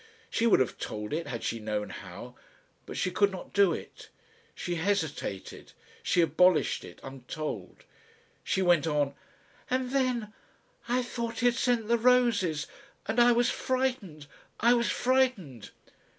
[0.31, 2.33] She would have told it had she known how.
[2.87, 4.09] But she could not do it.
[4.55, 5.73] She hesitated.
[6.01, 7.83] She abolished it untold.
[8.43, 9.13] She went on:
[9.69, 10.33] "And then,
[10.89, 12.65] I thought he had sent the roses
[13.07, 14.25] and I was frightened...
[14.59, 15.69] I was frightened."